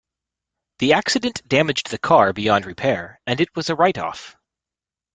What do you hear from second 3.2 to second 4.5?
and it was a write-off